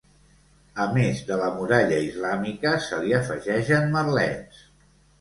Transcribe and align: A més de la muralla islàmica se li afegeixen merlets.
A 0.85 0.87
més 0.95 1.21
de 1.27 1.37
la 1.41 1.51
muralla 1.59 2.01
islàmica 2.07 2.75
se 2.89 3.01
li 3.07 3.17
afegeixen 3.23 3.89
merlets. 3.99 4.69